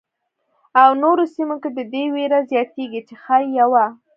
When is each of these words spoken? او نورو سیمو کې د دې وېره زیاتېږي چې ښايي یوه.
او 0.81 0.89
نورو 1.03 1.23
سیمو 1.35 1.55
کې 1.61 1.69
د 1.77 1.79
دې 1.93 2.03
وېره 2.13 2.39
زیاتېږي 2.49 3.01
چې 3.07 3.13
ښايي 3.23 3.49
یوه. 3.59 3.85